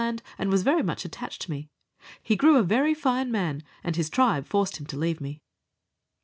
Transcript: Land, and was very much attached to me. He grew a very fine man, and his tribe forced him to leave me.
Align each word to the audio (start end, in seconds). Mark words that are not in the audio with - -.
Land, 0.01 0.23
and 0.39 0.49
was 0.49 0.63
very 0.63 0.81
much 0.81 1.05
attached 1.05 1.43
to 1.43 1.51
me. 1.51 1.69
He 2.23 2.35
grew 2.35 2.57
a 2.57 2.63
very 2.63 2.95
fine 2.95 3.31
man, 3.31 3.61
and 3.83 3.95
his 3.95 4.09
tribe 4.09 4.47
forced 4.47 4.77
him 4.77 4.87
to 4.87 4.97
leave 4.97 5.21
me. 5.21 5.43